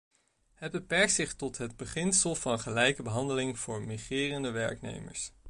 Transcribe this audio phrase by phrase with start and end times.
[0.53, 5.31] Het beperkt zich tot het beginsel van gelijke behandeling voor migrerende werknemers.